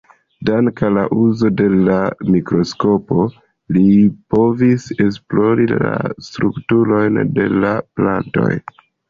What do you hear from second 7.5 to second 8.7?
la plantoj.